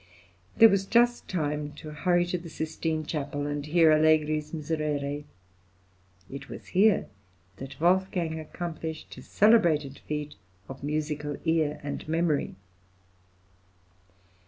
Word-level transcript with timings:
There 0.57 0.67
was 0.67 0.87
just 0.87 1.27
time 1.27 1.73
to 1.73 1.91
hurry 1.91 2.25
to 2.25 2.37
the 2.39 2.49
Sistine 2.49 3.05
Chapel 3.05 3.45
and 3.45 3.63
hear 3.63 3.91
Allegri's 3.93 4.51
Miserere. 4.51 5.25
It 6.27 6.49
was 6.49 6.69
here 6.69 7.05
that 7.57 7.79
Wolfgang 7.79 8.39
accomplished 8.39 9.13
his 9.13 9.27
celebrated 9.27 9.99
feat 9.99 10.33
of 10.67 10.81
musical 10.81 11.37
ear 11.45 11.79
and 11.83 12.07
memory. 12.07 12.55